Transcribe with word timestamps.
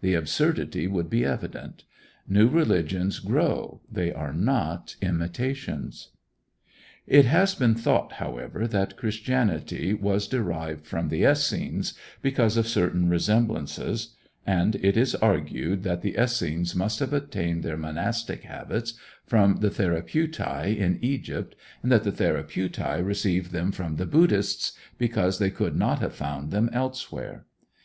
The 0.00 0.14
absurdity 0.14 0.88
would 0.88 1.08
be 1.08 1.24
evident. 1.24 1.84
New 2.28 2.48
religions 2.48 3.20
grow, 3.20 3.80
they 3.88 4.12
are 4.12 4.32
not 4.32 4.96
imitations. 5.00 6.08
It 7.06 7.26
has 7.26 7.54
been 7.54 7.76
thought, 7.76 8.14
however, 8.14 8.66
that 8.66 8.96
Christianity 8.96 9.94
was 9.94 10.26
derived 10.26 10.84
from 10.84 11.10
the 11.10 11.22
Essenes, 11.24 11.94
because 12.22 12.56
of 12.56 12.66
certain 12.66 13.08
resemblances, 13.08 14.16
and 14.44 14.74
it 14.84 14.96
is 14.96 15.14
argued 15.14 15.84
that 15.84 16.02
the 16.02 16.20
Essenes 16.20 16.74
must 16.74 16.98
have 16.98 17.12
obtained 17.12 17.62
their 17.62 17.76
monastic 17.78 18.42
habits 18.42 18.94
from 19.26 19.58
the 19.58 19.70
Therapeutæ 19.70 20.76
in 20.76 20.98
Egypt, 21.02 21.54
and 21.84 21.92
that 21.92 22.02
the 22.02 22.10
Therapeutæ 22.10 23.06
received 23.06 23.52
them 23.52 23.70
from 23.70 23.94
the 23.94 24.06
Buddhists, 24.06 24.72
because 24.98 25.38
they 25.38 25.50
could 25.50 25.76
not 25.76 26.00
have 26.00 26.16
found 26.16 26.50
them 26.50 26.68
elsewhere. 26.72 27.46